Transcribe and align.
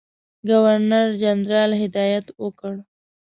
ګورنرجنرال 0.47 1.71
هدایت 1.81 2.27
ورکړ. 2.41 2.73